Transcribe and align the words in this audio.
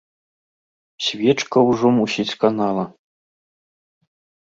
Свечка 1.09 1.57
ўжо 1.69 1.87
мусіць 2.01 2.29
канала. 2.47 2.83